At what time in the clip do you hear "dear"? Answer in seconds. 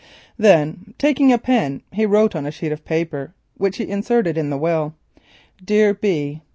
5.63-5.93